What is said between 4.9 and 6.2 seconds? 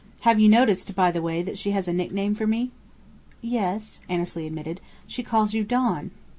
"She calls you 'Don.'"